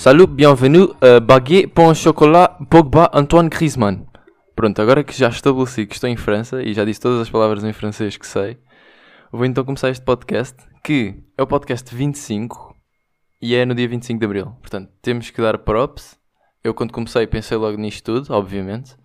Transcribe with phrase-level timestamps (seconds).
[0.00, 4.06] Salut, bienvenue, uh, baguette, pão, chocolat, Pogba, Antoine Griezmann.
[4.56, 7.62] Pronto, agora que já estabeleci que estou em França e já disse todas as palavras
[7.64, 8.56] em francês que sei,
[9.30, 12.74] vou então começar este podcast, que é o podcast 25
[13.42, 14.46] e é no dia 25 de Abril.
[14.62, 16.18] Portanto, temos que dar props.
[16.64, 18.96] Eu quando comecei pensei logo nisto tudo, obviamente.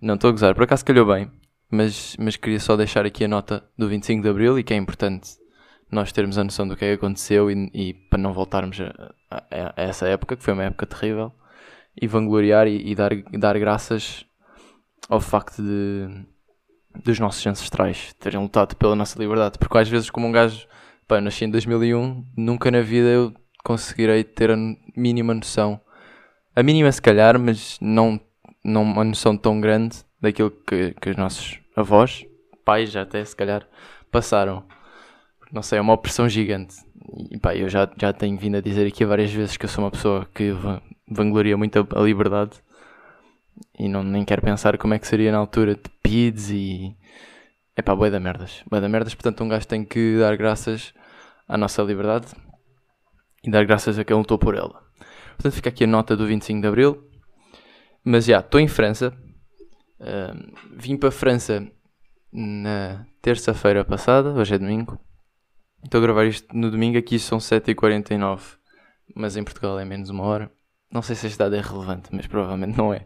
[0.00, 1.30] Não estou a gozar, por acaso calhou bem,
[1.70, 4.78] mas, mas queria só deixar aqui a nota do 25 de Abril e que é
[4.78, 5.41] importante
[5.92, 9.14] nós termos a noção do que é que aconteceu e, e para não voltarmos a,
[9.30, 11.30] a, a, essa época, que foi uma época terrível,
[12.00, 14.24] e vangloriar e, e dar, dar graças
[15.08, 16.26] ao facto de
[17.04, 19.58] dos nossos ancestrais terem lutado pela nossa liberdade.
[19.58, 20.66] Porque às vezes, como um gajo,
[21.06, 23.32] pá, eu nasci em 2001, nunca na vida eu
[23.64, 24.56] conseguirei ter a
[24.96, 25.80] mínima noção,
[26.54, 28.20] a mínima se calhar, mas não,
[28.64, 32.26] não uma noção tão grande daquilo que, que os nossos avós,
[32.64, 33.66] pais até se calhar,
[34.10, 34.64] passaram
[35.52, 36.76] não sei, é uma opressão gigante.
[37.30, 39.84] E pá, eu já, já tenho vindo a dizer aqui várias vezes que eu sou
[39.84, 40.52] uma pessoa que
[41.06, 42.52] vangloria muito a, liberdade
[43.78, 46.96] e não, nem quero pensar como é que seria na altura de PIDs e.
[47.76, 48.62] É pá, boia da merdas.
[48.68, 50.94] Boia da merdas, portanto, um gajo tem que dar graças
[51.46, 52.26] à nossa liberdade
[53.44, 54.82] e dar graças a quem lutou por ela.
[55.36, 57.10] Portanto, fica aqui a nota do 25 de Abril.
[58.04, 59.12] Mas já, estou em França.
[60.00, 61.66] Uh, vim para a França
[62.32, 64.98] na terça-feira passada, hoje é domingo.
[65.84, 68.40] Estou a gravar isto no domingo, aqui são 7h49,
[69.16, 70.50] mas em Portugal é menos uma hora.
[70.92, 73.04] Não sei se este dado é relevante, mas provavelmente não é.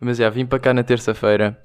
[0.00, 1.56] Mas já, vim para cá na terça-feira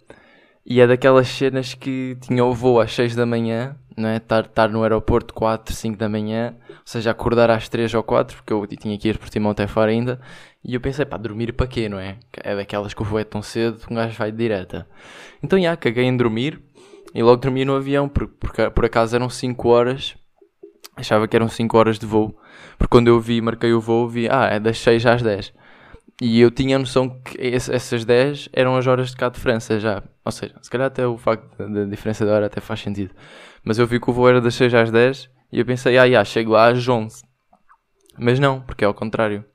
[0.64, 4.18] e é daquelas cenas que tinha o voo às 6 da manhã, não é?
[4.18, 8.38] Estar, estar no aeroporto 4, 5 da manhã, ou seja, acordar às 3 ou 4,
[8.38, 10.22] porque eu tinha que ir por Timão até fora ainda.
[10.64, 12.18] E eu pensei, pá, dormir para quê, não é?
[12.44, 14.88] É daquelas que o voo é tão cedo, um gajo vai direta.
[15.42, 16.62] Então, já, caguei em dormir
[17.14, 20.16] e logo dormi no avião, porque, porque por acaso eram 5 horas
[20.98, 22.36] Achava que eram 5 horas de voo.
[22.78, 25.54] Porque quando eu vi, marquei o voo, vi, ah, é das 6 às 10.
[26.20, 29.80] E eu tinha a noção que essas 10 eram as horas de cá de França
[29.80, 30.02] já.
[30.26, 33.14] Ou seja, se calhar até o facto da diferença de hora até faz sentido.
[33.64, 36.10] Mas eu vi que o voo era das 6 às 10 e eu pensei, ah,
[36.10, 37.24] já, chego lá às 11.
[38.18, 39.46] Mas não, porque é ao contrário.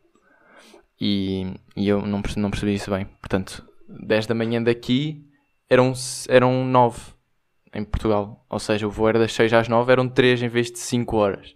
[1.01, 3.07] E, e eu não percebi, não percebi isso bem.
[3.21, 5.27] Portanto, 10 da manhã daqui
[5.69, 5.93] eram,
[6.29, 7.01] eram 9
[7.75, 8.45] em Portugal.
[8.49, 11.17] Ou seja, o voo era das 6 às 9, eram 3 em vez de 5
[11.17, 11.55] horas.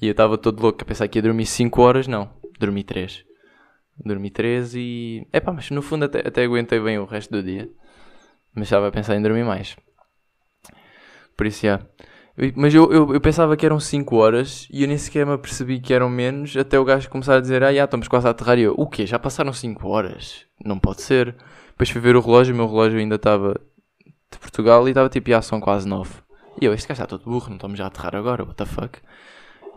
[0.00, 3.24] E eu estava todo louco a pensar que ia dormir 5 horas, não, dormi 3.
[4.04, 5.26] Dormi 3 e.
[5.32, 7.68] É pá, mas no fundo até, até aguentei bem o resto do dia.
[8.54, 9.76] Mas estava a pensar em dormir mais.
[11.36, 11.80] Por isso, já.
[12.54, 15.80] Mas eu, eu, eu, pensava que eram 5 horas e eu nem sequer me apercebi
[15.80, 18.58] que eram menos até o gajo começar a dizer: Ah, já estamos quase a aterrar.
[18.58, 19.04] E eu: O quê?
[19.04, 20.46] Já passaram 5 horas?
[20.64, 21.34] Não pode ser.
[21.70, 23.60] Depois fui ver o relógio, o meu relógio ainda estava
[24.38, 26.10] de Portugal e estava tipo, já são quase 9.
[26.60, 28.64] E eu, este gajo está todo burro, não estamos já a aterrar agora, what the
[28.64, 28.98] fuck.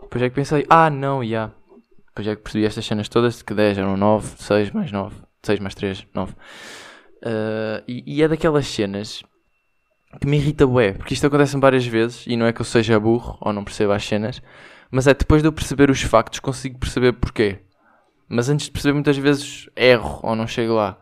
[0.02, 1.28] Depois é que pensei, ah não, já.
[1.28, 1.54] Yeah.
[2.08, 5.16] Depois é que percebi estas cenas todas, de que 10 eram 9, 6 mais 9,
[5.42, 6.32] 6 mais 3, 9.
[6.32, 6.36] Uh,
[7.88, 9.22] e, e, é daquelas cenas
[10.20, 13.00] que me irrita bué, porque isto acontece várias vezes, e não é que eu seja
[13.00, 14.42] burro ou não perceba as cenas,
[14.90, 17.60] mas é depois de eu perceber os factos consigo perceber porquê.
[18.28, 20.98] Mas antes de perceber muitas vezes erro ou não chego lá.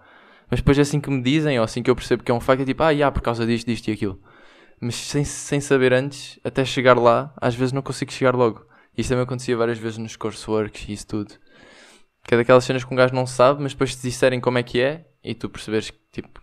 [0.51, 2.41] Mas depois é assim que me dizem, ou assim que eu percebo que é um
[2.41, 4.21] facto, é tipo, ah, yeah, por causa disto, disto e aquilo.
[4.81, 8.67] Mas sem, sem saber antes, até chegar lá, às vezes não consigo chegar logo.
[8.97, 11.35] Isto também acontecia várias vezes nos courseworks e isso tudo.
[12.25, 14.63] Que é daquelas cenas que um gajo não sabe, mas depois te disserem como é
[14.63, 16.41] que é, e tu percebes que, tipo,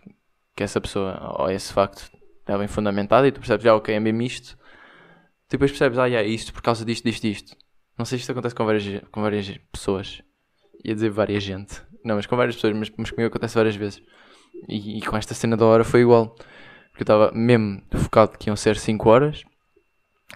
[0.56, 3.94] que essa pessoa, ou esse facto, está bem fundamentado, e tu percebes, já, ah, ok,
[3.94, 4.56] é mesmo isto.
[5.50, 7.56] Depois percebes, ah, é isto por causa disto, disto, disto.
[7.98, 10.22] Não sei se isto acontece com várias, com várias pessoas.
[10.84, 11.82] Ia dizer várias gente.
[12.08, 14.02] Não, mas com várias pessoas, mas, mas comigo acontece várias vezes.
[14.66, 16.34] E, e, com esta cena da hora foi igual.
[16.90, 19.44] Porque eu estava mesmo focado que iam ser 5 horas.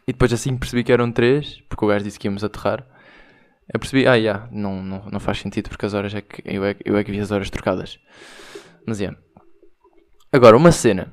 [0.07, 2.87] E depois assim percebi que eram 3, porque o gajo disse que íamos aterrar.
[3.73, 6.63] Eu percebi, ah, yeah, não, não, não faz sentido porque as horas é que eu
[6.63, 7.99] é, eu é que vi as horas trocadas.
[8.87, 9.05] Mas é.
[9.05, 9.21] Yeah.
[10.31, 11.11] Agora, uma cena.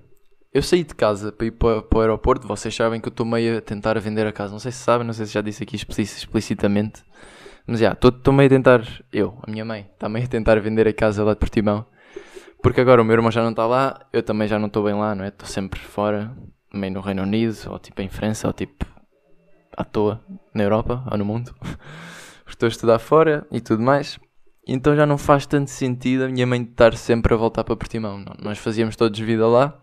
[0.51, 2.45] Eu saí de casa para ir para, para o aeroporto.
[2.45, 4.51] Vocês sabem que eu estou meio a tentar vender a casa.
[4.51, 7.01] Não sei se sabem, não sei se já disse aqui explicitamente.
[7.69, 8.81] Mas já, estou meio a tentar,
[9.13, 11.85] eu, a minha mãe, está meio a tentar vender a casa lá de Portimão.
[12.63, 14.95] Porque agora o meu irmão já não está lá, eu também já não estou bem
[14.95, 15.27] lá, não é?
[15.27, 16.35] Estou sempre fora,
[16.73, 18.87] meio no Reino Unido, ou tipo em França, ou tipo
[19.77, 20.19] à toa,
[20.51, 21.53] na Europa, ou no mundo.
[22.49, 24.19] Estou a estudar fora e tudo mais.
[24.67, 28.17] Então já não faz tanto sentido a minha mãe estar sempre a voltar para Portimão.
[28.17, 29.79] Não, nós fazíamos todos vida lá,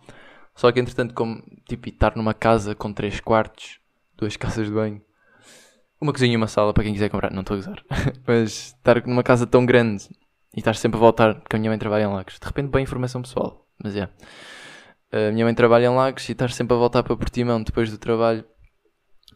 [0.56, 3.78] só que entretanto, como tipo, estar numa casa com três quartos,
[4.18, 5.00] duas casas de banho,
[6.06, 7.32] uma cozinha e uma sala para quem quiser comprar.
[7.32, 7.82] Não estou a usar.
[8.26, 10.08] Mas estar numa casa tão grande
[10.55, 12.38] e estar sempre a voltar, porque a minha mãe trabalha em Lagos.
[12.38, 13.67] De repente, bem informação pessoal.
[13.82, 14.08] Mas é.
[15.12, 17.99] A minha mãe trabalha em Lagos e estar sempre a voltar para Portimão depois do
[17.99, 18.44] trabalho,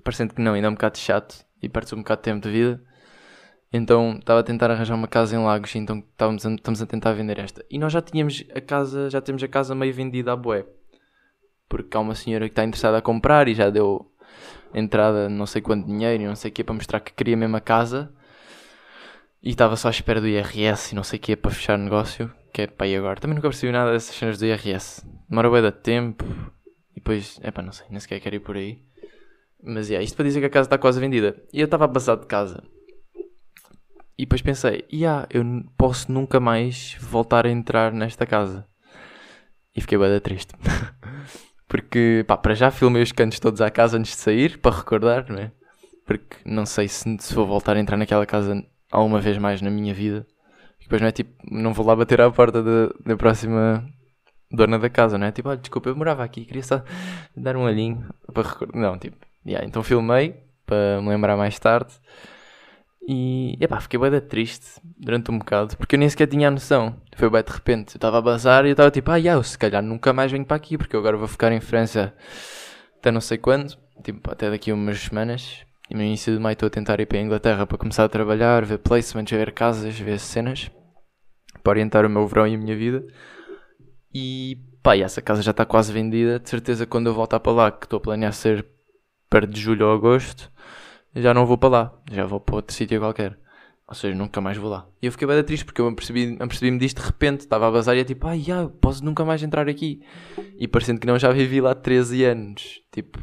[0.02, 2.50] parecendo que não, ainda é um bocado chato e perde-se um bocado de tempo de
[2.50, 2.82] vida.
[3.72, 7.12] Então estava a tentar arranjar uma casa em Lagos, então estávamos a, estamos a tentar
[7.12, 7.64] vender esta.
[7.70, 10.66] E nós já tínhamos a casa, já temos a casa meio vendida à bué.
[11.68, 14.10] Porque há uma senhora que está interessada a comprar e já deu
[14.74, 17.56] entrada não sei quanto dinheiro e não sei o que para mostrar que queria mesmo
[17.56, 18.12] a casa.
[19.42, 22.30] E estava só à espera do IRS e não sei o que para fechar negócio.
[22.52, 23.20] Que é para ir agora.
[23.20, 25.06] Também nunca percebi nada dessas cenas do IRS.
[25.28, 26.24] Demora bué de tempo.
[26.92, 28.82] E depois, é pá, não sei, nem sequer quero ir por aí.
[29.62, 31.42] Mas é, yeah, isto para dizer que a casa está quase vendida.
[31.52, 32.62] E eu estava a passar de casa
[34.20, 35.42] e depois pensei, yeah, eu
[35.78, 38.66] posso nunca mais voltar a entrar nesta casa.
[39.74, 40.52] E fiquei bem triste.
[41.70, 45.26] Porque, pá, para já filmei os cantos todos à casa antes de sair, para recordar,
[45.30, 45.52] não é?
[46.04, 49.70] Porque não sei se, se vou voltar a entrar naquela casa alguma vez mais na
[49.70, 50.26] minha vida.
[50.80, 53.88] Depois não é tipo, não vou lá bater à porta da, da próxima
[54.50, 55.30] dona da casa, não é?
[55.30, 56.82] Tipo, olha, desculpa, eu morava aqui, queria só
[57.36, 58.80] dar um olhinho para recordar.
[58.82, 61.92] Não, tipo, yeah, então filmei para me lembrar mais tarde.
[63.08, 66.96] E epá, fiquei bem triste durante um bocado, porque eu nem sequer tinha a noção.
[67.16, 67.94] Foi bem de repente.
[67.94, 70.30] Eu estava a bazar e eu estava tipo, ah, yeah, eu se calhar nunca mais
[70.30, 72.14] venho para aqui, porque eu agora vou ficar em França
[72.98, 75.64] até não sei quando, tipo, até daqui a umas semanas.
[75.90, 78.08] E no início de maio estou a tentar ir para a Inglaterra para começar a
[78.08, 80.70] trabalhar, ver placements, ver casas, ver cenas,
[81.62, 83.04] para orientar o meu verão e a minha vida.
[84.14, 86.38] E pá, e essa casa já está quase vendida.
[86.38, 88.64] De certeza, quando eu voltar para lá, que estou a planear ser
[89.28, 90.50] perto de julho ou agosto
[91.14, 93.38] já não vou para lá, já vou para outro sítio qualquer.
[93.90, 94.86] Ou seja, nunca mais vou lá.
[95.02, 97.70] E eu fiquei bem triste porque eu me percebi-me percebi disto de repente, estava a
[97.72, 100.00] bazar e é tipo, ai, ah, posso nunca mais entrar aqui.
[100.56, 102.80] E parecendo que não, já vivi lá 13 anos.
[102.92, 103.18] Tipo,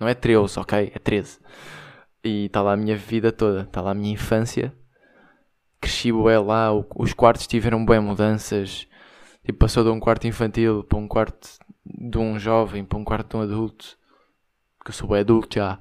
[0.00, 0.90] não é 13, ok?
[0.92, 1.38] É 13.
[2.24, 4.74] E está lá a minha vida toda, está lá a minha infância.
[5.80, 8.88] Cresci bué lá, os quartos tiveram bué mudanças.
[9.44, 11.48] Tipo, passou de um quarto infantil para um quarto
[11.84, 13.96] de um jovem, para um quarto de um adulto.
[14.78, 15.78] Porque eu sou bué adulto já.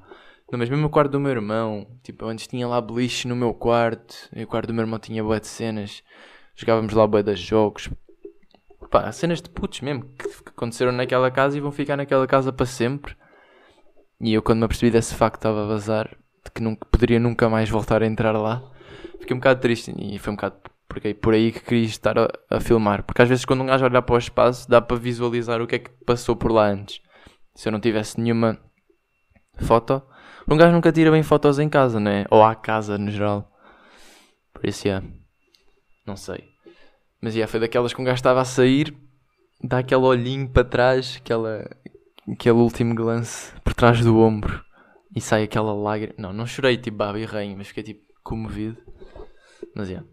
[0.52, 3.54] Não, mas mesmo o quarto do meu irmão, tipo, antes tinha lá beliche no meu
[3.54, 6.04] quarto, e o quarto do meu irmão tinha bué de cenas,
[6.56, 7.90] jogávamos lá bué de jogos.
[8.92, 12.54] Pá, cenas de putos mesmo, que, que aconteceram naquela casa e vão ficar naquela casa
[12.54, 13.16] para sempre.
[14.22, 17.50] E eu quando me apercebi desse facto estava a vazar, de que nunca, poderia nunca
[17.50, 18.72] mais voltar a entrar lá,
[19.20, 20.58] fiquei um bocado triste e foi um bocado
[20.88, 23.04] porque é por aí que queria estar a, a, filmar.
[23.04, 25.76] Porque às vezes quando um gajo olha para o espaço dá para visualizar o que
[25.76, 27.02] é que passou por lá antes.
[27.54, 28.58] Se eu não tivesse nenhuma
[29.58, 30.02] foto,
[30.48, 32.26] um gajo nunca tira bem fotos em casa, né?
[32.30, 33.52] Ou à casa no geral.
[34.54, 35.06] Por isso, yeah.
[36.06, 36.50] Não sei.
[37.22, 38.96] Mas yeah, foi daquelas que um gajo estava a sair,
[39.64, 41.68] dá aquele olhinho para trás, aquela,
[42.32, 44.64] aquele último glance por trás do ombro
[45.16, 46.14] e sai aquela lágrima.
[46.18, 48.78] Não, não chorei tipo baba e rainha, mas fiquei tipo comovido.
[49.76, 50.08] Mas yeah.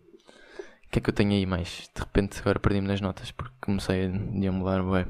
[0.86, 1.90] O que é que eu tenho aí mais?
[1.94, 5.06] De repente agora perdi-me nas notas porque comecei a deambular, ué.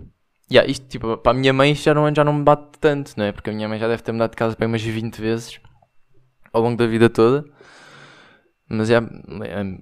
[0.50, 3.24] Yeah, isto, tipo, para a minha mãe já não, já não me bate tanto, não
[3.24, 3.32] é?
[3.32, 5.60] Porque a minha mãe já deve ter mudado de casa para umas 20 vezes
[6.52, 7.44] ao longo da vida toda.
[8.68, 9.00] Mas é,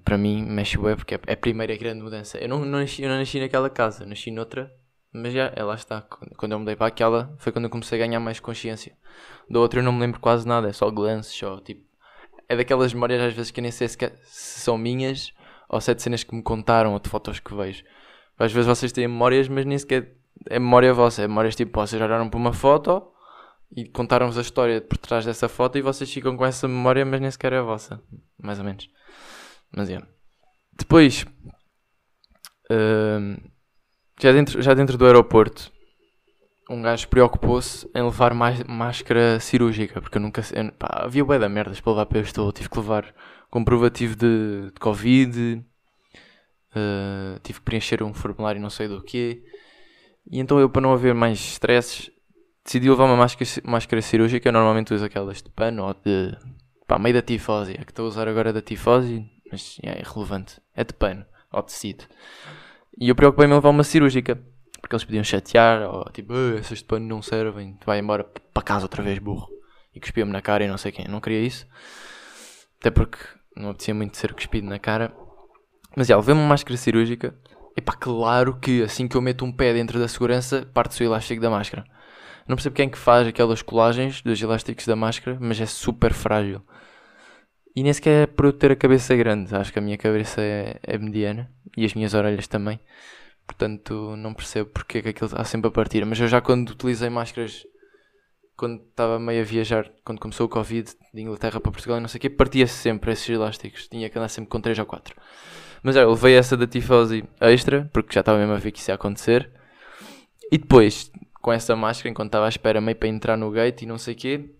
[0.04, 2.38] para mim mexe bem porque é, é a primeira grande mudança.
[2.38, 4.70] Eu não, não, nasci, eu não nasci naquela casa, nasci noutra,
[5.12, 6.02] mas já, ela está.
[6.36, 8.96] Quando eu mudei para aquela, foi quando eu comecei a ganhar mais consciência.
[9.48, 11.88] Da outra eu não me lembro quase nada, é só glances, só tipo.
[12.48, 15.32] É daquelas memórias às vezes que eu nem sei se, se são minhas
[15.68, 17.84] ou se é de cenas que me contaram ou de fotos que vejo.
[18.36, 20.16] Às vezes vocês têm memórias, mas nem sequer
[20.48, 23.10] é memória vossa, é memórias tipo, vocês olharam para uma foto
[23.76, 27.20] e contaram-vos a história por trás dessa foto e vocês ficam com essa memória, mas
[27.20, 28.02] nem sequer é a vossa,
[28.38, 28.88] mais ou menos.
[29.70, 30.00] Mas é.
[30.76, 31.24] Depois,
[32.70, 33.50] uh,
[34.20, 35.70] já, dentro, já dentro do aeroporto,
[36.68, 40.42] um gajo preocupou-se em levar máscara cirúrgica, porque eu nunca.
[40.52, 43.14] Eu, pá, havia bué da merdas para levar para eu estou, tive que levar
[43.50, 45.64] comprovativo de, de Covid,
[46.70, 49.42] uh, tive que preencher um formulário não sei do quê.
[50.30, 52.10] E então eu, para não haver mais stresses,
[52.64, 54.48] decidi levar uma máscara, máscara cirúrgica.
[54.48, 56.36] Eu normalmente uso aquelas de pano ou de.
[56.86, 57.72] pá, meio da tifose.
[57.72, 60.60] A que estou a usar agora é da tifose, mas é irrelevante.
[60.74, 62.04] É de pano ou tecido.
[62.96, 64.40] E eu preocupei-me em levar uma cirúrgica.
[64.80, 68.86] Porque eles podiam chatear, ou tipo, essas de pano não servem, vai embora para casa
[68.86, 69.46] outra vez, burro.
[69.94, 71.04] E cuspia-me na cara e não sei quem.
[71.04, 71.66] Eu não queria isso.
[72.78, 73.18] Até porque
[73.54, 75.12] não apetecia muito ser cuspido na cara.
[75.94, 77.34] Mas já, levei uma máscara cirúrgica
[77.76, 81.40] Epá, claro que assim que eu meto um pé dentro da segurança, parte-se o elástico
[81.40, 81.84] da máscara.
[82.46, 86.12] Não percebo quem é que faz aquelas colagens dos elásticos da máscara, mas é super
[86.12, 86.62] frágil.
[87.74, 89.54] E nem sequer é por eu ter a cabeça grande.
[89.54, 92.80] Acho que a minha cabeça é, é mediana e as minhas orelhas também.
[93.46, 96.04] Portanto, não percebo porque é que aquilo está sempre a partir.
[96.04, 97.64] Mas eu já quando utilizei máscaras,
[98.56, 102.08] quando estava meio a viajar, quando começou o Covid de Inglaterra para Portugal e não
[102.08, 103.88] sei o quê, partia-se sempre esses elásticos.
[103.88, 105.14] Tinha que andar sempre com 3 ou 4.
[105.82, 108.90] Mas eu levei essa da tifose extra, porque já estava mesmo a ver que isso
[108.90, 109.50] ia acontecer.
[110.52, 111.10] E depois,
[111.40, 114.14] com essa máscara, enquanto estava à espera meio para entrar no gate e não sei
[114.14, 114.50] o quê,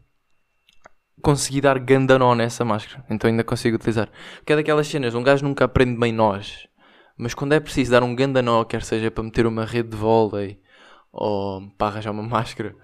[1.21, 3.05] consegui dar ganda nó nessa máscara.
[3.11, 4.09] Então ainda consigo utilizar.
[4.37, 6.67] Porque é daquelas cenas, um gajo nunca aprende bem nós.
[7.17, 9.97] Mas quando é preciso dar um ganda nó, quer seja para meter uma rede de
[9.97, 10.59] vôlei
[11.13, 12.75] ou para arranjar uma máscara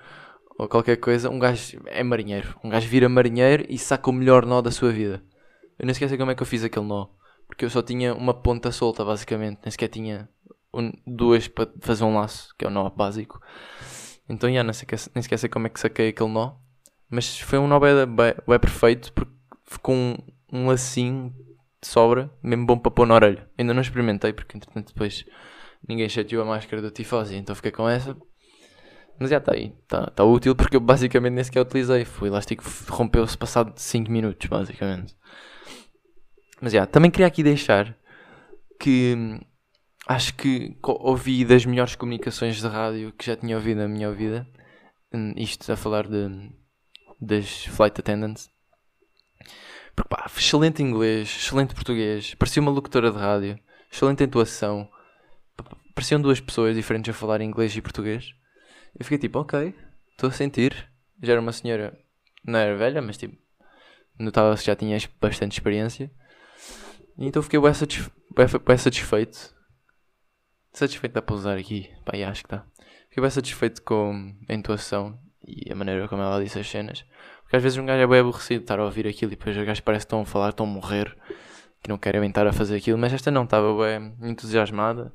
[0.59, 2.55] ou qualquer coisa, um gajo é marinheiro.
[2.63, 5.23] Um gajo vira marinheiro e saca o melhor nó da sua vida.
[5.79, 7.09] Eu nem esqueci como é que eu fiz aquele nó.
[7.47, 9.61] Porque eu só tinha uma ponta solta, basicamente.
[9.63, 10.29] Nem sequer tinha
[10.73, 13.41] um, duas para fazer um laço, que é o nó básico.
[14.29, 16.57] Então, já, nem, sequer, nem sequer sei como é que saquei aquele nó.
[17.09, 19.33] Mas foi um nó bem, bem, bem perfeito, porque
[19.65, 20.17] ficou um,
[20.53, 21.35] um lacinho
[21.81, 23.49] de sobra, mesmo bom para pôr na orelha.
[23.57, 25.25] Ainda não experimentei, porque entretanto depois
[25.87, 28.17] ninguém chateou a máscara da tifose, então fiquei com essa.
[29.19, 32.07] Mas já está aí, está tá útil porque eu basicamente nem sequer utilizei.
[32.21, 35.17] O elástico rompeu-se passado 5 minutos, basicamente.
[36.61, 37.97] Mas já, também queria aqui deixar
[38.79, 39.41] que hum,
[40.07, 44.47] acho que ouvi das melhores comunicações de rádio que já tinha ouvido na minha vida.
[45.13, 46.51] Hum, isto a falar de,
[47.21, 48.51] das flight attendants.
[49.95, 53.59] Porque pá, excelente inglês, excelente português, parecia uma locutora de rádio,
[53.91, 54.89] excelente intuação.
[55.95, 58.35] Pareciam duas pessoas diferentes a falar inglês e português.
[58.99, 59.75] Eu fiquei tipo, ok,
[60.13, 60.91] estou a sentir.
[61.23, 61.99] Já era uma senhora,
[62.45, 63.37] não era velha, mas tipo,
[64.19, 66.11] notava-se que já tinha bastante experiência.
[67.19, 68.11] Então fiquei bem, satisfe
[68.65, 69.55] bem satisfeito.
[70.73, 72.67] Satisfeito dá para usar aqui, pá, acho que está.
[73.09, 77.07] Fiquei bem satisfeito com a intuação e a maneira como ela disse as cenas.
[77.43, 79.65] Porque às vezes um gajo é bem aborrecido estar a ouvir aquilo e depois os
[79.65, 81.17] gajos parece que estão a falar, estão a morrer,
[81.83, 82.99] que não querem bem estar a fazer aquilo.
[82.99, 85.13] Mas esta não, estava bem entusiasmada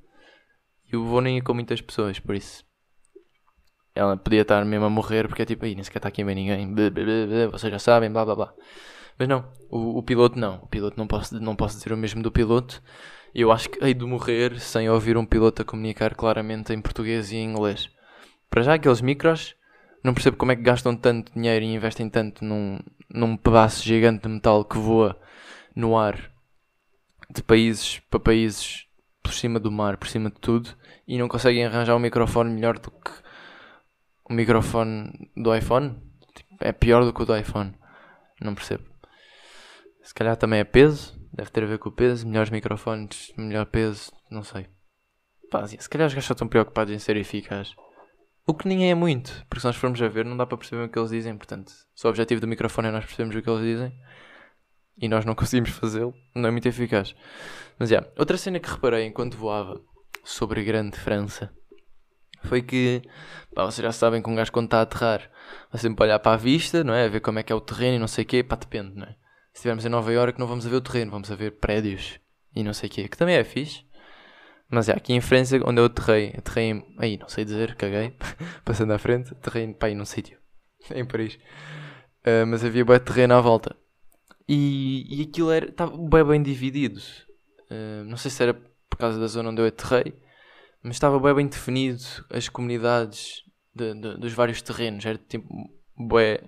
[0.92, 2.66] e o vou nem ia com muitas pessoas, por isso.
[3.94, 6.34] Ela podia estar mesmo a morrer porque é tipo, aí nem sequer está aqui bem
[6.34, 6.90] ninguém, blá,
[7.52, 8.54] vocês já sabem, blá blá blá.
[9.18, 10.56] Mas não, o, o, piloto não.
[10.64, 12.82] O piloto não posso, não posso dizer o mesmo do piloto.
[13.34, 17.32] Eu acho que hei de morrer sem ouvir um piloto a comunicar claramente em português
[17.32, 17.90] e em inglês.
[18.50, 19.56] Para já, aqueles micros,
[20.04, 24.24] não percebo como é que gastam tanto dinheiro e investem tanto num, num pedaço gigante
[24.24, 25.18] de metal que voa
[25.76, 26.32] no ar
[27.30, 28.86] de países para países
[29.24, 30.70] por cima do mar, por cima de tudo,
[31.08, 33.12] e não conseguem arranjar um microfone melhor do que
[34.30, 35.98] o microfone do iPhone.
[36.36, 37.74] Tipo, é pior do que o do iPhone.
[38.42, 38.91] Não percebo.
[40.04, 43.66] Se calhar também é peso, deve ter a ver com o peso, melhores microfones, melhor
[43.66, 44.68] peso, não sei.
[45.50, 47.76] Pá, se calhar os gajos estão preocupados em ser eficazes.
[48.48, 50.84] O que nem é muito, porque se nós formos a ver, não dá para perceber
[50.84, 51.38] o que eles dizem.
[51.38, 53.94] Portanto, se o objetivo do microfone é nós percebermos o que eles dizem
[54.98, 57.16] e nós não conseguimos fazê-lo, não é muito eficaz.
[57.78, 59.80] Mas já, yeah, outra cena que reparei enquanto voava
[60.24, 61.54] sobre a grande França
[62.44, 63.02] foi que,
[63.54, 65.30] pá, vocês já sabem que um gajo quando está a aterrar
[65.72, 67.06] vai sempre olhar para a vista, não é?
[67.06, 68.96] A ver como é que é o terreno e não sei o quê, pá, depende,
[68.96, 69.16] não é?
[69.54, 72.20] Se estivermos em Nova Iorque não vamos a ver o terreno, vamos a ver prédios
[72.56, 73.86] e não sei o quê, que também é fixe.
[74.70, 78.16] Mas é, aqui em França, onde eu aterrei, aterrei aí, não sei dizer, caguei,
[78.64, 80.40] passando à frente, aterrei pá, aí num sítio,
[80.96, 81.36] em Paris.
[82.22, 83.76] Uh, mas havia bem terreno à volta.
[84.48, 87.02] E, e aquilo era, estava bem bem dividido.
[87.70, 90.14] Uh, não sei se era por causa da zona onde eu aterrei,
[90.82, 93.44] mas estava bem bem definido as comunidades
[93.76, 95.06] de, de, dos vários terrenos.
[95.06, 95.48] Era tipo,
[95.98, 96.42] bué,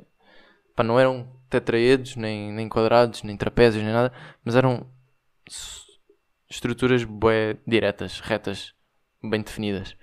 [0.75, 4.11] pá, não eram tetraedos, nem, nem quadrados, nem trapézios, nem nada,
[4.43, 4.89] mas eram
[6.49, 8.73] estruturas bué diretas, retas,
[9.23, 9.95] bem definidas.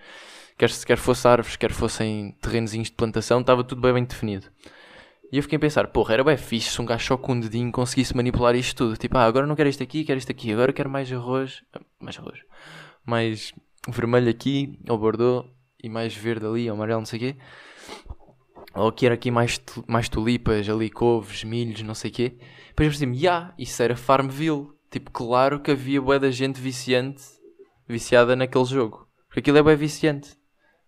[0.56, 4.46] Quer, quer fosse árvores, quer fossem terrenos de plantação, estava tudo bem bem definido.
[5.32, 7.40] E eu fiquei a pensar, porra, era bem fixe se um gajo só com um
[7.40, 8.96] dedinho conseguisse manipular isto tudo.
[8.96, 11.62] Tipo, ah, agora não quero isto aqui, quero isto aqui, agora quero mais arroz,
[12.00, 12.40] mais arroz,
[13.04, 13.52] mais
[13.88, 15.48] vermelho aqui, ao bordeaux,
[15.82, 17.36] e mais verde ali, ao amarelo, não sei o quê.
[18.74, 22.36] Ou quero aqui mais, mais tulipas, ali couves, milhos, não sei o quê.
[22.68, 24.68] Depois pensei, yeah, isso era Farmville.
[24.90, 27.22] Tipo, claro que havia bué da gente viciante,
[27.88, 29.08] viciada naquele jogo.
[29.26, 30.36] Porque aquilo é bem viciante.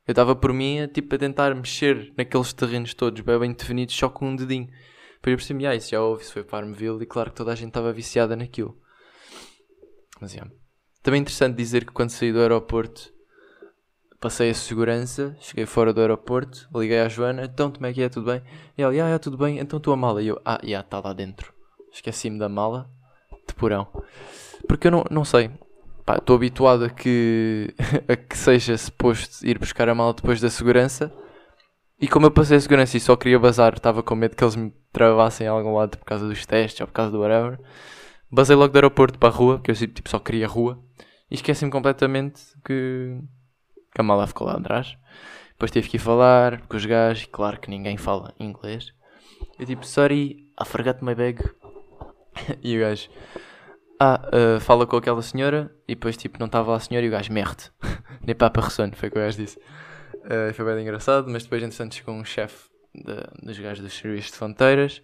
[0.07, 4.09] Eu estava por mim, tipo, a tentar mexer naqueles terrenos todos, bem, bem definidos, só
[4.09, 4.67] com um dedinho.
[4.67, 7.55] Depois eu percebi, ah, isso já houve, isso foi Farmville, e claro que toda a
[7.55, 8.77] gente estava viciada naquilo.
[10.21, 10.53] Mas, yeah.
[11.03, 13.12] Também é interessante dizer que quando saí do aeroporto,
[14.23, 18.09] passei a segurança, cheguei fora do aeroporto, liguei à Joana, então como é que é,
[18.09, 18.41] tudo bem?
[18.79, 20.23] E ela, ah, yeah, tudo bem, então tua mala.
[20.23, 21.52] E eu, ah, já, yeah, está lá dentro.
[21.93, 22.88] Esqueci-me da mala
[23.49, 23.88] de porão.
[24.69, 25.50] Porque eu não, não sei.
[26.17, 27.75] Estou habituado a que,
[28.09, 31.12] a que seja suposto ir buscar a mala depois da segurança.
[32.00, 34.55] E como eu passei a segurança e só queria bazar, estava com medo que eles
[34.55, 37.59] me travassem a algum lado por causa dos testes ou por causa do whatever.
[38.31, 40.81] Basei logo do aeroporto para a rua, que eu tipo, só queria rua.
[41.29, 43.19] E esqueci-me completamente que,
[43.95, 44.97] que a mala ficou lá atrás.
[45.51, 48.93] Depois tive que ir falar com os gajos, claro que ninguém fala inglês.
[49.59, 51.43] Eu tipo, sorry, I forgot my bag.
[52.63, 53.11] e o gajo,
[54.01, 57.09] ah, uh, fala com aquela senhora e depois tipo não estava lá a senhora e
[57.09, 57.71] o gajo merde.
[58.27, 59.59] Nem papa ressono, foi o que o gajo disse.
[60.25, 62.71] Uh, foi bem engraçado, mas depois entretanto chegou um chefe
[63.43, 65.03] dos gajos dos serviços de fronteiras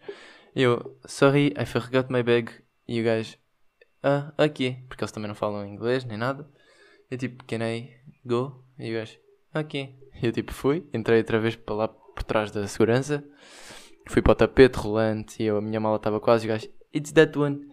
[0.55, 2.51] E eu, sorry, I forgot my bag.
[2.87, 3.37] E o gajo,
[4.03, 4.79] ah, aqui.
[4.89, 6.49] Porque eles também não falam inglês nem nada.
[7.11, 7.91] Eu tipo, can I
[8.25, 8.65] go?
[8.79, 9.19] E o gajo,
[9.53, 9.95] aqui.
[10.23, 13.25] E eu tipo, fui, entrei outra vez para lá por trás da segurança.
[14.09, 16.47] Fui para o tapete rolante e eu, a minha mala estava quase.
[16.47, 17.69] E o gajo, it's that one.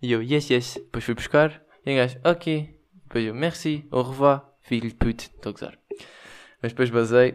[0.00, 0.74] E eu, yes, yes.
[0.74, 1.62] Depois fui buscar.
[1.84, 2.78] E o gajo, ok.
[3.02, 5.30] Depois eu, merci, au revoir, filho de pute.
[5.34, 5.78] Estou a gozar.
[6.62, 7.34] Mas depois basei.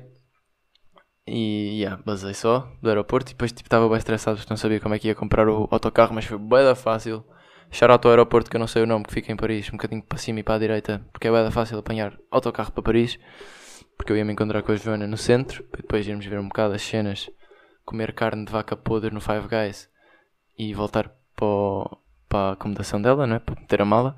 [1.28, 3.32] E, yeah, basei só do aeroporto.
[3.32, 5.68] E depois tipo estava bem estressado porque não sabia como é que ia comprar o
[5.70, 6.14] autocarro.
[6.14, 7.24] Mas foi bem fácil.
[7.72, 9.70] Shout ao aeroporto que eu não sei o nome, que fica em Paris.
[9.70, 11.06] Um bocadinho para cima e para a direita.
[11.12, 13.20] Porque é bem da fácil apanhar autocarro para Paris.
[13.98, 15.64] Porque eu ia me encontrar com a Joana no centro.
[15.66, 17.30] Para depois irmos ver um bocado as cenas.
[17.86, 19.90] Comer carne de vaca podre no Five Guys.
[20.58, 21.98] E voltar para, o,
[22.28, 23.40] para a acomodação dela, não é?
[23.40, 24.18] Para meter a mala.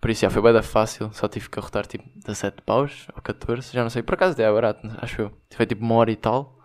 [0.00, 3.22] Por isso já foi bem da fácil, só tive que arrotar tipo 17 paus ou
[3.22, 5.38] 14, já não sei, por acaso até é barato, acho eu.
[5.54, 6.58] Foi tipo uma hora e tal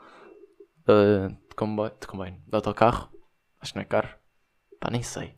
[0.87, 3.11] de, de comboio, de comboio, de autocarro.
[3.59, 4.09] Acho que não é caro.
[4.79, 5.36] Pá, nem sei.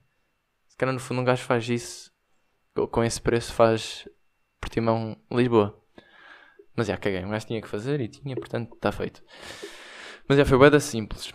[0.79, 2.09] Calhar no fundo um gajo faz isso,
[2.89, 4.07] com esse preço faz
[4.62, 5.77] Portimão Lisboa.
[6.74, 9.21] Mas já caguei, um gajo tinha que fazer e tinha, portanto está feito.
[10.25, 11.33] Mas já foi bem simples.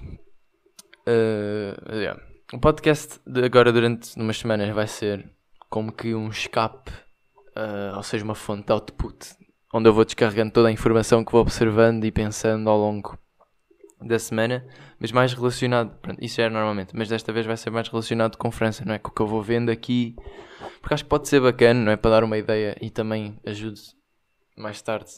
[1.07, 2.19] Uh, yeah.
[2.55, 5.31] O podcast de agora durante umas semanas vai ser
[5.69, 6.91] como que um escape,
[7.55, 9.29] uh, ou seja, uma fonte de output,
[9.75, 13.19] onde eu vou descarregando toda a informação que vou observando e pensando ao longo
[14.07, 14.67] da semana,
[14.99, 18.37] mas mais relacionado, pronto, isso já é normalmente, mas desta vez vai ser mais relacionado
[18.37, 18.99] com França, não é?
[18.99, 20.15] Com o que eu vou vendo aqui,
[20.81, 21.97] porque acho que pode ser bacana, não é?
[21.97, 23.81] Para dar uma ideia e também ajude
[24.57, 25.11] mais tarde,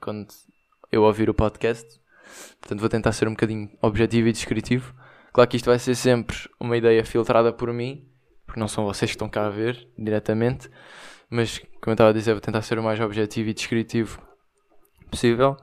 [0.00, 0.26] quando
[0.90, 2.00] eu ouvir o podcast.
[2.60, 4.94] Portanto, vou tentar ser um bocadinho objetivo e descritivo.
[5.32, 8.08] Claro que isto vai ser sempre uma ideia filtrada por mim,
[8.46, 10.70] porque não são vocês que estão cá a ver diretamente,
[11.30, 14.20] mas como eu estava a dizer, vou tentar ser o mais objetivo e descritivo
[15.10, 15.56] possível.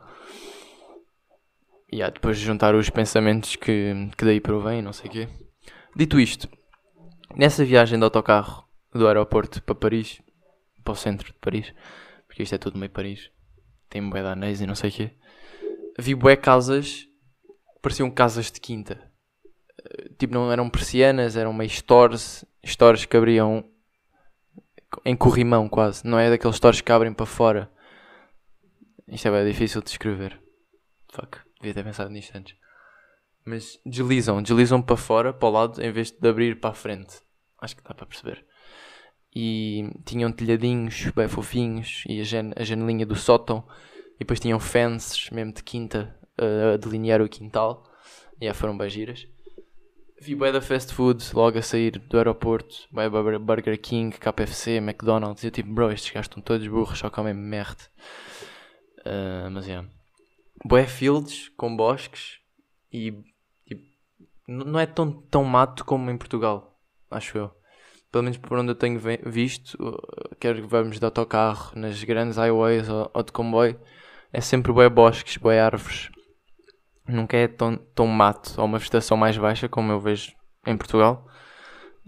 [1.92, 5.28] E há depois de juntar os pensamentos que, que daí provém, não sei o quê.
[5.96, 6.48] Dito isto,
[7.36, 10.22] nessa viagem de autocarro do aeroporto para Paris,
[10.84, 11.74] para o centro de Paris,
[12.28, 13.32] porque isto é tudo meio Paris,
[13.90, 15.12] tem bué de anéis e não sei o quê,
[15.98, 17.08] vi bué casas,
[17.82, 19.10] pareciam casas de quinta.
[20.20, 23.64] Tipo, não eram persianas, eram meio stores stores que abriam
[25.06, 26.06] em corrimão quase.
[26.06, 27.72] Não é daqueles stores que abrem para fora.
[29.08, 30.40] Isto é bem difícil de escrever.
[31.12, 32.56] Fuck, devia ter pensado nisto antes.
[33.46, 37.18] Mas deslizam, deslizam para fora, para o lado, em vez de abrir para a frente.
[37.62, 38.46] Acho que dá para perceber.
[39.36, 43.68] E tinham telhadinhos bem fofinhos e a, jan a janelinha do sótão.
[44.16, 47.84] E depois tinham fences, mesmo de quinta, a delinear o quintal.
[48.40, 49.28] E já foram bem giras.
[50.22, 55.44] Vi bué da fast food logo a sair do aeroporto, bué Burger King, KFC, McDonald's,
[55.44, 57.84] e eu tipo, bro, estes gajos estão todos burros, só comem merda.
[59.00, 59.72] Uh, mas é.
[59.72, 59.99] Yeah.
[60.66, 62.40] Bué fields com bosques
[62.92, 63.14] e
[63.66, 63.84] tipo,
[64.48, 66.78] não é tão, tão mato como em Portugal,
[67.10, 67.52] acho eu.
[68.12, 69.78] Pelo menos por onde eu tenho visto,
[70.40, 73.80] quer que vamos de autocarro, nas grandes highways ou, ou de comboio,
[74.34, 76.10] é sempre bué bosques, bué árvores
[77.10, 80.34] nunca é tão, tão mato ou uma vegetação mais baixa como eu vejo
[80.66, 81.28] em Portugal.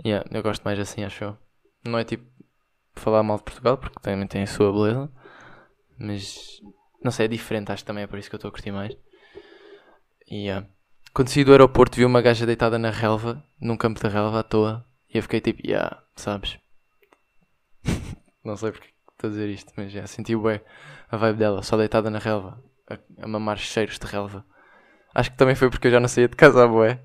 [0.06, 1.38] Yeah, eu gosto mais assim, acho eu.
[1.84, 2.26] Não é tipo
[2.94, 5.12] falar mal de Portugal, porque também tem a sua beleza,
[5.98, 6.62] mas
[7.04, 8.72] não sei, é diferente, acho que também é por isso que eu estou a curtir
[8.72, 8.96] mais.
[10.30, 10.68] E yeah.
[11.14, 14.44] quando saí do aeroporto vi uma gaja deitada na relva, num campo de relva à
[14.44, 16.58] toa, e eu fiquei tipo, yeah, sabes?
[18.44, 20.62] não sei porque estou a dizer isto, mas já yeah, senti bem
[21.10, 24.46] a vibe dela, só deitada na relva, a, a mamar cheiros de relva.
[25.14, 27.02] Acho que também foi porque eu já não saía de casa boé.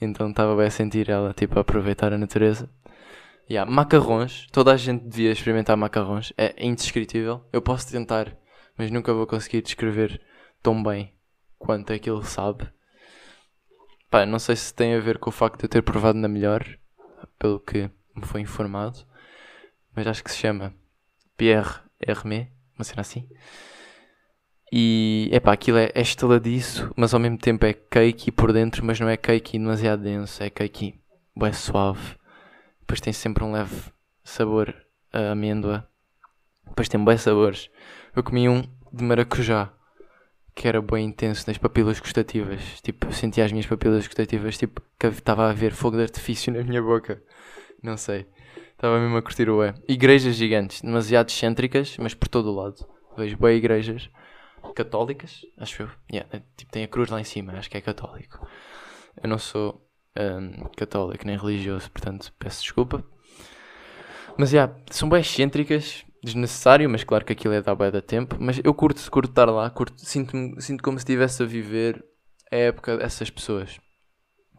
[0.00, 2.68] Então estava bem a sentir ela, tipo, a aproveitar a natureza.
[3.50, 4.46] Yeah, macarrões.
[4.52, 6.32] Toda a gente devia experimentar macarrões.
[6.36, 7.44] É indescritível.
[7.52, 8.36] Eu posso tentar,
[8.76, 10.20] mas nunca vou conseguir descrever
[10.62, 11.12] tão bem
[11.58, 12.68] quanto aquilo sabe.
[14.10, 16.28] Pá, não sei se tem a ver com o facto de eu ter provado na
[16.28, 16.66] melhor,
[17.38, 18.98] pelo que me foi informado.
[19.94, 20.74] Mas acho que se chama
[21.36, 23.28] Pierre Hermé, uma cena assim.
[24.70, 28.98] E epá, aquilo é, é estaladiço, mas ao mesmo tempo é cake por dentro, mas
[28.98, 30.98] não é cake demasiado denso, é cake
[31.36, 32.16] bem suave.
[32.80, 33.92] Depois tem sempre um leve
[34.24, 34.74] sabor
[35.12, 35.86] a amêndoa.
[36.66, 37.70] Depois tem bem sabores.
[38.14, 39.72] Eu comi um de maracujá,
[40.54, 42.80] que era bem intenso nas papilas gustativas.
[42.82, 46.62] Tipo, sentia as minhas papilas gustativas, tipo, que estava a ver fogo de artifício na
[46.62, 47.22] minha boca.
[47.82, 48.26] Não sei.
[48.72, 49.74] Estava mesmo a curtir o é.
[49.88, 52.86] Igrejas gigantes, demasiado excêntricas, mas por todo o lado.
[53.16, 54.10] Vejo bem igrejas
[54.74, 55.90] católicas, acho eu.
[56.10, 58.46] Yeah, é, tipo, tem a cruz lá em cima, acho que é católico.
[59.22, 59.86] Eu não sou
[60.18, 63.04] um, católico nem religioso, portanto peço desculpa.
[64.36, 68.36] Mas yeah, são bem excêntricas, desnecessário, mas claro que aquilo é da da tempo.
[68.38, 72.04] Mas eu curto, curto estar lá, curto, sinto, sinto como se estivesse a viver
[72.50, 73.80] a época dessas pessoas.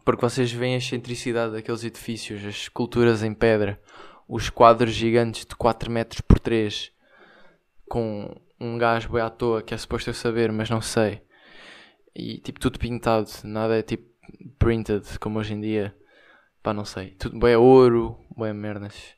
[0.04, 3.80] porque vocês veem a excentricidade daqueles edifícios, as esculturas em pedra,
[4.28, 6.92] os quadros gigantes de 4 metros por 3,
[7.88, 11.22] com um gajo bem à toa que é suposto eu saber, mas não sei.
[12.14, 14.06] E tipo, tudo pintado, nada é tipo
[14.58, 15.96] printed como hoje em dia.
[16.62, 17.10] Pá, não sei.
[17.12, 19.14] Tudo bem ouro, bem merdas.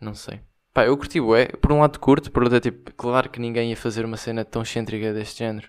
[0.00, 0.40] Não sei.
[0.72, 1.46] Pá, eu curti bué.
[1.46, 4.44] Por um lado curto, por outro é tipo, claro que ninguém ia fazer uma cena
[4.44, 5.68] tão excêntrica deste género.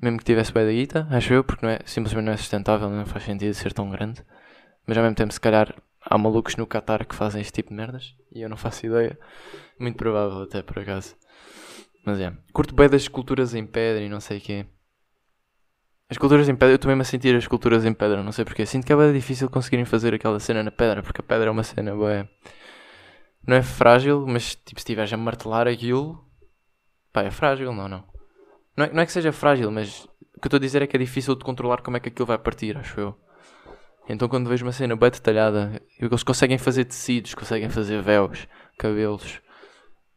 [0.00, 2.88] Mesmo que tivesse bué da guita, acho eu, porque não é, simplesmente não é sustentável,
[2.88, 4.22] não faz sentido ser tão grande.
[4.86, 7.76] Mas ao mesmo tempo, se calhar, há malucos no Qatar que fazem este tipo de
[7.76, 8.14] merdas.
[8.32, 9.18] E eu não faço ideia.
[9.78, 11.16] Muito provável até, por acaso.
[12.04, 12.32] Mas é.
[12.52, 14.66] Curto bem das esculturas em pedra e não sei o quê.
[16.10, 18.44] As esculturas em pedra, eu estou mesmo a sentir as esculturas em pedra, não sei
[18.44, 18.64] porquê.
[18.64, 21.50] Sinto que é bem difícil conseguirem fazer aquela cena na pedra, porque a pedra é
[21.50, 22.26] uma cena bem.
[23.46, 26.24] Não é frágil, mas tipo, se estiveres a martelar aquilo.
[27.12, 28.04] Pá, é frágil, não, não.
[28.76, 30.86] Não é, não é que seja frágil, mas o que eu estou a dizer é
[30.86, 33.18] que é difícil de controlar como é que aquilo vai partir, acho eu.
[34.08, 38.46] Então quando vejo uma cena bem detalhada, eles conseguem fazer tecidos, conseguem fazer véus,
[38.78, 39.40] cabelos,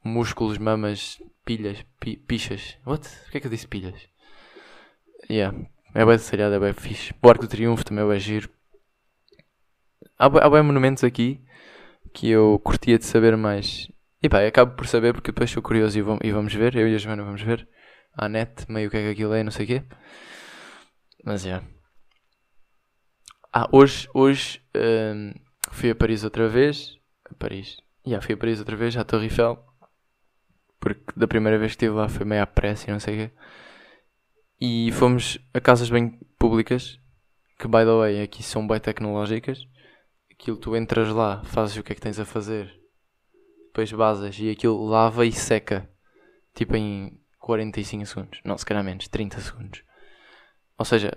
[0.04, 2.78] músculos, mamas, pilhas, pi, pichas.
[2.86, 3.10] What?
[3.24, 4.08] Porquê é que eu disse pilhas?
[5.30, 5.58] Yeah.
[5.94, 7.14] É bem detalhado, é bem fixe.
[7.22, 8.50] O Arco do Triunfo também é bem giro.
[10.18, 11.42] Há, há bem monumentos aqui
[12.14, 13.92] que eu curtia de saber mais.
[14.22, 16.76] E pá, acabo por saber porque depois sou curioso e, e vamos ver.
[16.76, 17.68] Eu e a Joana vamos ver.
[18.14, 19.84] À net, meio o que é que aquilo é, não sei o quê.
[21.24, 21.62] Mas é.
[23.54, 25.34] Ah, hoje, hoje um,
[25.72, 26.98] fui a Paris outra vez.
[27.30, 27.78] A Paris.
[28.06, 29.64] Já yeah, fui a Paris outra vez, à Torre Eiffel.
[30.80, 33.18] Porque da primeira vez que estive lá foi meio à pressa e não sei o
[33.18, 33.34] quê.
[34.60, 37.00] E fomos a casas bem públicas,
[37.60, 39.68] que by the way aqui são bem tecnológicas.
[40.42, 42.74] Aquilo tu entras lá, fazes o que é que tens a fazer,
[43.68, 45.88] depois basas e aquilo lava e seca,
[46.56, 48.42] tipo em 45 segundos.
[48.44, 49.84] Não, se calhar menos, 30 segundos.
[50.80, 51.16] Ou seja,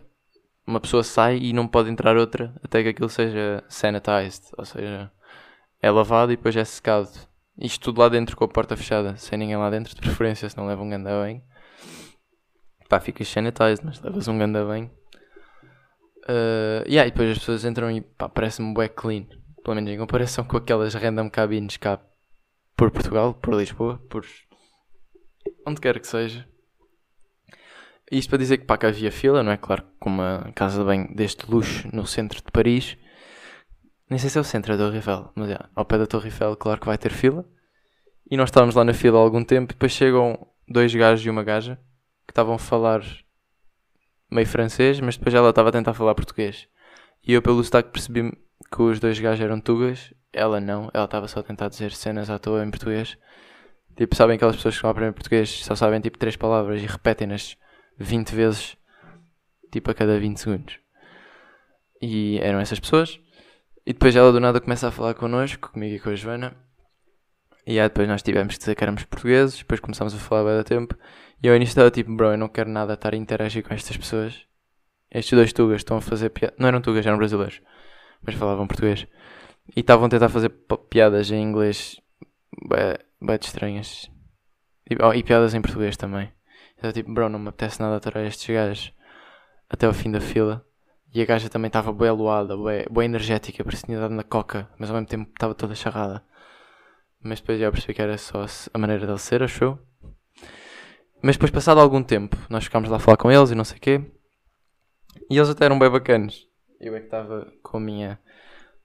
[0.67, 5.11] uma pessoa sai e não pode entrar outra até que aquilo seja sanitized, ou seja,
[5.81, 7.09] é lavado e depois é secado.
[7.57, 10.57] Isto tudo lá dentro com a porta fechada, sem ninguém lá dentro, de preferência, se
[10.59, 11.43] não leva um ganda bem.
[12.91, 14.91] Pá, ficas sanitized, mas levas um ganda bem.
[16.25, 18.01] Uh, yeah, e depois as pessoas entram e
[18.35, 19.27] parece-me bué clean.
[19.63, 22.01] Pelo menos em comparação com aquelas random cabines cá
[22.77, 24.25] por Portugal, por Lisboa, por
[25.67, 26.47] onde quer que seja.
[28.11, 29.57] Isto para dizer que pá, que havia fila, não é?
[29.57, 32.97] Claro, com uma casa de banho deste luxo no centro de Paris.
[34.09, 35.01] Nem sei se é o centro da Torre
[35.35, 37.45] mas é, ao pé da Torre Eiffel, claro que vai ter fila.
[38.31, 41.31] E nós estávamos lá na fila há algum tempo, e depois chegam dois gajos e
[41.31, 41.77] uma gaja
[42.27, 43.03] que estavam a falar
[44.31, 46.69] meio francês, mas depois ela estava a tentar falar português.
[47.27, 48.33] E eu, pelo sotaque, percebi
[48.71, 52.29] que os dois gajos eram tugas, ela não, ela estava só a tentar dizer cenas
[52.29, 53.17] à toa em português.
[53.97, 57.57] Tipo, sabem aquelas pessoas que vão aprender português só sabem tipo três palavras e repetem-nas
[57.97, 58.77] 20 vezes,
[59.71, 60.79] tipo a cada 20 segundos.
[62.03, 63.21] E eram essas pessoas.
[63.87, 66.57] E depois ela do nada começa a falar connosco, comigo e com a Joana.
[67.67, 70.57] E aí depois nós tivemos que dizer que éramos portugueses, depois começámos a falar bem
[70.57, 70.97] da tempo.
[71.43, 73.97] E eu início estava tipo, bro, eu não quero nada estar a interagir com estas
[73.97, 74.47] pessoas.
[75.11, 76.59] Estes dois tugas estão a fazer piadas.
[76.59, 77.61] Não eram tugas, eram brasileiros.
[78.23, 79.07] Mas falavam português.
[79.77, 80.51] E estavam a tentar fazer
[80.91, 82.01] piadas em inglês
[83.21, 84.11] bem estranhas.
[84.89, 86.33] E, oh, e, piadas em português também.
[86.83, 88.93] Eu tipo, bro, não me apetece nada aturar estes gajos
[89.71, 90.67] até o fim da fila.
[91.15, 92.57] E a gaja também estava bem aluada,
[92.91, 96.25] bem, energética, parecia dado na coca, mas ao mesmo tempo estava toda charrada.
[97.23, 99.79] Mas depois já percebi que era só a maneira dele ser, achou?
[101.27, 103.79] Mas depois, passado algum tempo, nós ficámos lá a falar com eles e não sei
[103.79, 104.03] o quê.
[105.31, 106.47] E eles até eram bem bacanas.
[106.79, 108.21] Eu é que estava com a minha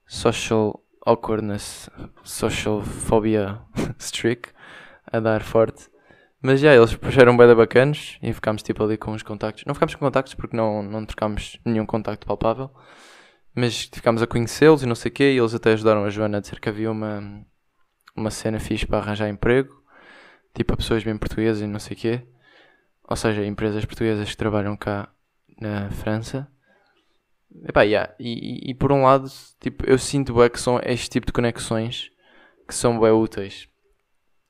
[0.06, 1.90] social awkwardness,
[2.24, 3.60] social phobia
[4.00, 4.48] streak
[5.12, 5.90] a dar forte.
[6.40, 9.66] Mas já, eles puxaram bem bacanas e ficámos tipo ali com os contactos.
[9.66, 12.70] Não ficámos com contactos porque não, não trocámos nenhum contacto palpável.
[13.54, 15.32] Mas ficámos a conhecê-los e não sei o quê.
[15.34, 17.44] E eles até ajudaram a Joana a dizer que havia uma,
[18.16, 19.78] uma cena fixe para arranjar emprego
[20.54, 22.22] tipo a pessoas bem portuguesas e não sei o quê.
[23.10, 25.12] Ou seja, empresas portuguesas que trabalham cá
[25.60, 26.48] na França.
[27.64, 28.14] Epá, yeah.
[28.20, 31.32] e, e, e por um lado, tipo, eu sinto bem que são este tipo de
[31.32, 32.10] conexões
[32.68, 33.68] que são bem úteis.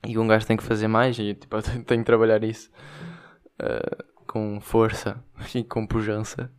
[0.07, 2.71] E um gajo tem que fazer mais e tipo, eu tenho que trabalhar isso
[3.61, 6.53] uh, com força e com pujança.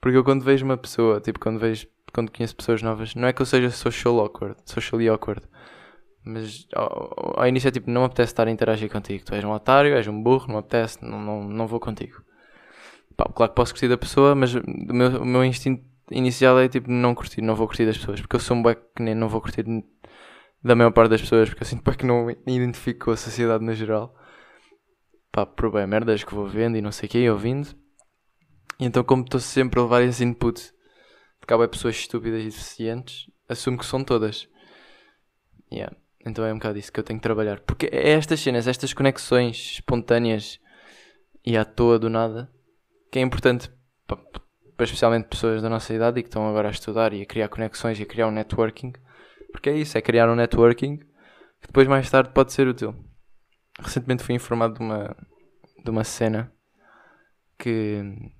[0.00, 3.32] Porque eu quando vejo uma pessoa, tipo, quando vejo, quando conheço pessoas novas, não é
[3.32, 5.44] que eu seja social awkward, socially awkward,
[6.24, 9.24] mas ao, ao início é tipo, não me apetece estar a interagir contigo.
[9.24, 12.22] Tu és um otário, és um burro, não me apetece, não, não, não vou contigo.
[13.16, 16.68] Pá, claro que posso curtir da pessoa, mas o meu, o meu instinto inicial é
[16.68, 18.20] tipo, não curtir, não vou curtir das pessoas.
[18.20, 19.64] Porque eu sou um bué que nem não vou curtir
[20.62, 23.16] da maior parte das pessoas, porque eu sinto bué que não me identifico com a
[23.16, 24.14] sociedade no geral.
[25.30, 27.68] Pá, por bem merdas que vou vendo e não sei o que, ouvindo.
[28.80, 30.74] E então como estou sempre a levar esse input
[31.44, 34.48] porque bué pessoas estúpidas e deficientes, assumo que são todas.
[35.70, 35.94] Yeah.
[36.24, 37.60] Então é um bocado isso que eu tenho que trabalhar.
[37.60, 40.58] Porque é estas cenas, estas conexões espontâneas
[41.44, 42.50] e à toa do nada,
[43.12, 43.70] que é importante
[44.06, 47.26] para, para especialmente pessoas da nossa idade e que estão agora a estudar e a
[47.26, 48.92] criar conexões e a criar um networking.
[49.52, 52.94] Porque é isso, é criar um networking que depois mais tarde pode ser útil.
[53.78, 55.16] Recentemente fui informado de uma,
[55.84, 56.50] de uma cena
[57.58, 58.32] que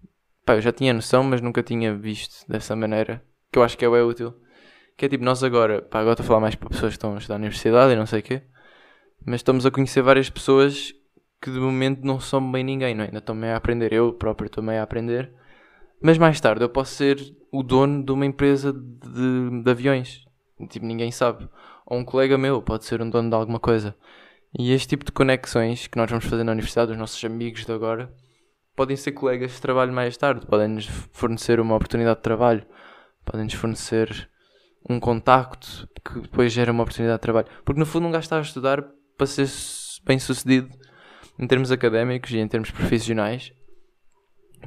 [0.44, 3.22] pá, eu já tinha noção, mas nunca tinha visto dessa maneira.
[3.52, 4.34] Que eu acho que é útil.
[4.96, 7.14] Que é tipo, nós agora, pá, agora estou a falar mais para pessoas que estão
[7.14, 8.42] a estudar na universidade e não sei o quê,
[9.24, 10.92] mas estamos a conhecer várias pessoas
[11.40, 13.08] que de momento não são bem ninguém, não é?
[13.08, 15.32] Ainda estou meio a aprender, eu próprio estou meio a aprender.
[16.00, 17.18] Mas mais tarde eu posso ser
[17.50, 20.24] o dono de uma empresa de, de aviões.
[20.68, 21.48] Tipo, ninguém sabe.
[21.86, 23.94] Ou um colega meu pode ser um dono de alguma coisa.
[24.58, 27.72] E este tipo de conexões que nós vamos fazer na universidade, os nossos amigos de
[27.72, 28.12] agora,
[28.76, 32.64] podem ser colegas de trabalho mais tarde, podem-nos fornecer uma oportunidade de trabalho,
[33.24, 34.30] podem-nos fornecer
[34.88, 37.46] um contacto que depois gera uma oportunidade de trabalho.
[37.64, 38.84] Porque no fundo um gajo está a estudar
[39.16, 39.48] para ser
[40.04, 40.68] bem sucedido
[41.38, 43.52] em termos académicos e em termos profissionais.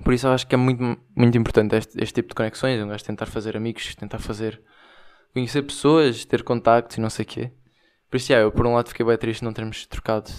[0.03, 0.83] Por isso eu acho que é muito,
[1.15, 4.61] muito importante este, este tipo de conexões, um gajo tentar fazer amigos, tentar fazer
[5.33, 7.51] conhecer pessoas, ter contactos e não sei o quê.
[8.09, 10.31] Por isso, yeah, eu por um lado fiquei bem triste não termos trocado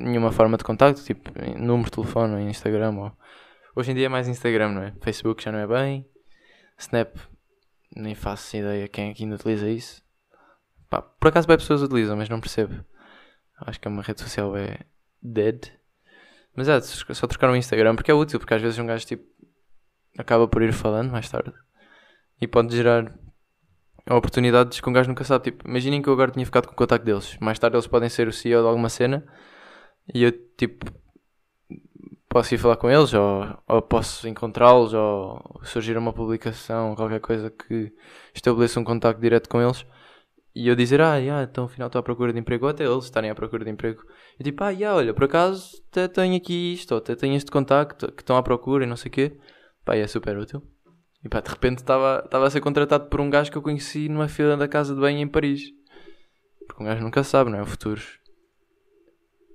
[0.00, 2.96] nenhuma forma de contacto, tipo número de telefone Instagram.
[2.96, 3.12] Ou...
[3.76, 4.92] Hoje em dia é mais Instagram, não é?
[5.00, 6.06] Facebook já não é bem.
[6.78, 7.14] Snap,
[7.94, 10.02] nem faço ideia quem é que ainda utiliza isso.
[10.88, 12.84] Pá, por acaso bem pessoas utilizam, mas não percebo.
[13.60, 14.80] Acho que é uma rede social é
[15.22, 15.68] dead.
[16.54, 19.24] Mas é, só trocar o Instagram porque é útil, porque às vezes um gajo tipo
[20.18, 21.52] acaba por ir falando mais tarde
[22.40, 23.10] e pode gerar
[24.10, 25.44] oportunidades que um gajo nunca sabe.
[25.44, 27.36] Tipo, imaginem que eu agora tinha ficado com o contacto deles.
[27.40, 29.24] Mais tarde eles podem ser o CEO de alguma cena
[30.12, 30.92] e eu tipo
[32.32, 37.50] posso ir falar com eles ou, ou posso encontrá-los ou surgir uma publicação qualquer coisa
[37.50, 37.92] que
[38.34, 39.84] estabeleça um contacto direto com eles
[40.54, 43.04] e eu dizer, ah, yeah, então afinal estou à procura de emprego, ou até eles
[43.04, 44.02] estarem à procura de emprego.
[44.38, 47.50] E tipo, ah, yeah, olha, por acaso até tenho aqui isto, ou até tenho este
[47.50, 49.38] contacto que estão à procura e não sei o quê.
[49.82, 50.62] Pá, é super útil.
[51.24, 54.28] E pá, de repente estava a ser contratado por um gajo que eu conheci numa
[54.28, 55.62] fila da casa de banho em Paris.
[56.66, 57.62] Porque um gajo nunca sabe, não é?
[57.62, 58.02] O futuro.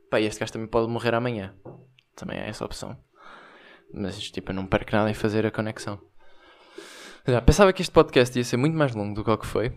[0.10, 1.54] Pá, e este gajo também pode morrer amanhã.
[2.18, 2.98] Também é essa opção.
[3.94, 6.02] Mas tipo, eu não perco nada em fazer a conexão.
[7.26, 9.72] Já, pensava que este podcast ia ser muito mais longo do que o que foi.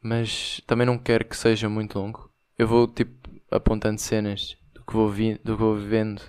[0.00, 2.30] Mas também não quero que seja muito longo.
[2.58, 6.22] Eu vou tipo apontando cenas do que vou, vi do que vou vivendo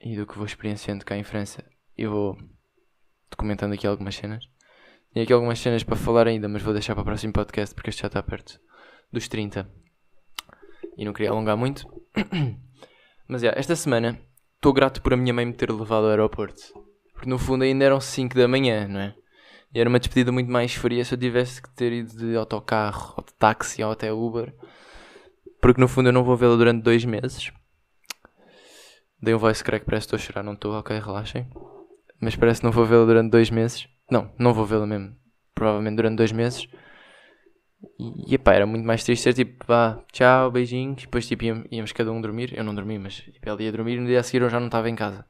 [0.00, 1.64] e do que vou experienciando cá em França.
[1.96, 2.38] E vou
[3.30, 4.48] documentando aqui algumas cenas.
[5.12, 7.90] Tenho aqui algumas cenas para falar ainda, mas vou deixar para o próximo podcast porque
[7.90, 8.60] este já está perto
[9.12, 9.68] dos 30.
[10.96, 11.86] E não queria alongar muito.
[13.26, 14.20] mas já, esta semana
[14.58, 16.62] estou grato por a minha mãe me ter levado ao aeroporto.
[17.12, 19.14] Porque no fundo ainda eram 5 da manhã, não é?
[19.72, 23.14] E era uma despedida muito mais fria se eu tivesse que ter ido de autocarro,
[23.16, 24.52] ou de táxi, ou até Uber.
[25.60, 27.52] Porque no fundo eu não vou vê-la durante dois meses.
[29.22, 31.48] Dei um voice crack, parece que estou a chorar, não estou, ok, relaxem.
[32.20, 33.88] Mas parece que não vou vê-la durante dois meses.
[34.10, 35.14] Não, não vou vê-la mesmo.
[35.54, 36.68] Provavelmente durante dois meses.
[37.98, 41.02] E, epá, era muito mais triste ser tipo, pá, tchau, beijinhos.
[41.02, 42.56] Depois tipo, íamos, cada um dormir.
[42.56, 44.58] Eu não dormi, mas tipo, ela ia dormir e no dia a seguir eu já
[44.58, 45.24] não estava em casa.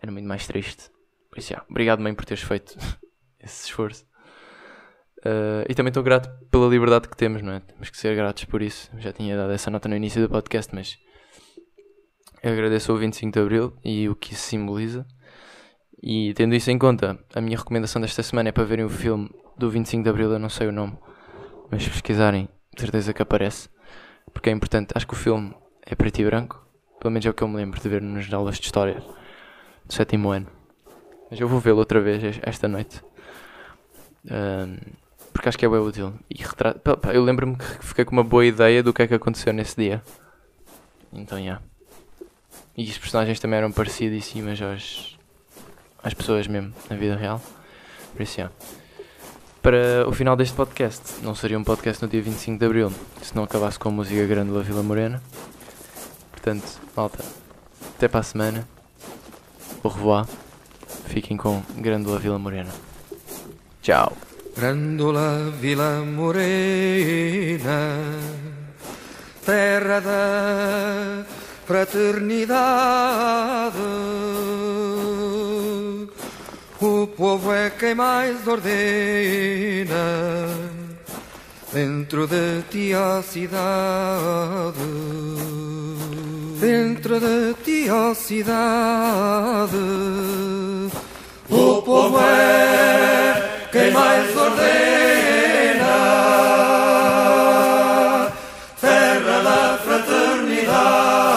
[0.00, 0.90] Era muito mais triste.
[1.30, 2.76] Por isso, já, obrigado mãe por teres feito
[3.40, 4.04] esse esforço.
[5.18, 7.60] Uh, e também estou grato pela liberdade que temos, não é?
[7.60, 8.90] Temos que ser gratos por isso.
[8.98, 10.98] Já tinha dado essa nota no início do podcast, mas
[12.42, 15.06] eu agradeço o 25 de Abril e o que isso simboliza.
[16.02, 19.30] E tendo isso em conta, a minha recomendação desta semana é para verem o filme
[19.58, 20.96] do 25 de Abril, eu não sei o nome,
[21.70, 23.68] mas se pesquisarem, de certeza que aparece,
[24.32, 24.92] porque é importante.
[24.94, 25.54] Acho que o filme
[25.84, 26.66] é preto e branco,
[26.98, 29.02] pelo menos é o que eu me lembro de ver nas aulas de História
[29.84, 30.46] do sétimo ano.
[31.30, 33.02] Mas eu vou vê-lo outra vez esta noite.
[34.24, 34.76] Um,
[35.32, 36.12] porque acho que é bem útil.
[36.28, 36.98] E retrata...
[37.12, 40.02] Eu lembro-me que fiquei com uma boa ideia do que é que aconteceu nesse dia.
[41.12, 41.44] Então, já.
[41.44, 41.62] Yeah.
[42.76, 45.18] E os personagens também eram parecidíssimas aos,
[46.02, 47.40] às pessoas mesmo, na vida real.
[48.12, 48.54] Por isso, yeah.
[49.62, 53.36] Para o final deste podcast, não seria um podcast no dia 25 de Abril se
[53.36, 55.22] não acabasse com a música Grândola Vila Morena.
[56.30, 56.64] Portanto,
[56.96, 57.22] malta,
[57.96, 58.66] até para a semana.
[59.82, 60.26] Au revoir.
[61.08, 62.70] Fiquem com Grândola Vila Morena.
[63.82, 64.16] Tchau.
[64.56, 67.98] Grândola Vila Morena,
[69.44, 71.26] terra da
[71.66, 73.76] fraternidade.
[77.20, 79.94] Povo é quem mais ordena.
[81.70, 84.78] Dentro de ti a cidade.
[86.58, 89.76] Dentro de ti a cidade.
[91.50, 94.64] O povo é quem mais ordena,
[98.80, 101.29] terra da fraternidade,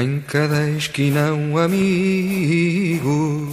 [0.00, 3.48] Em cada esquina um amigo,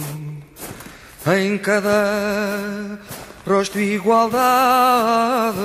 [1.26, 3.00] em cada
[3.44, 5.58] rosto igualdade.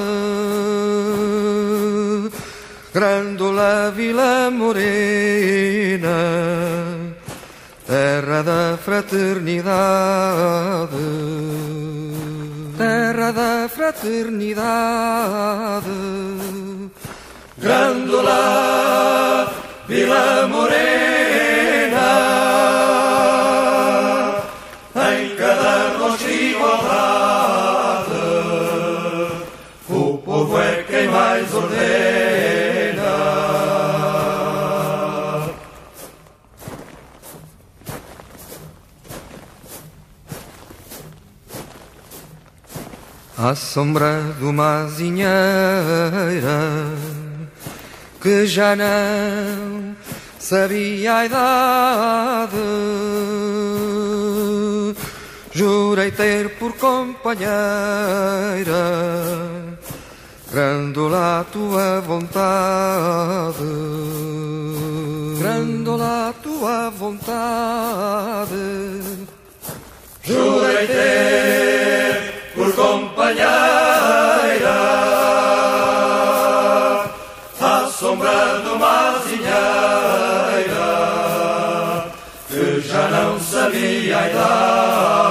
[2.91, 6.09] Grândola Vila Morena,
[7.85, 9.69] terra da fraternidade,
[12.75, 15.85] terra da fraternidade.
[17.59, 19.60] Grândola
[19.91, 20.79] Vila Morena,
[24.95, 28.13] em cada rosto igualdade,
[29.89, 31.81] o povo é quem mais ordena.
[43.37, 45.27] À sombra de uma azinheira
[48.21, 49.95] que já não
[50.39, 52.55] sabia a idade.
[55.51, 57.49] Jurei ter por companheira,
[60.51, 63.57] Grândola a tua vontade,
[65.39, 68.55] Grândola a tua vontade.
[70.23, 73.91] Jurei ter por companheira
[78.63, 79.61] Do uma azinheira
[82.47, 85.30] que já não sabia a idade.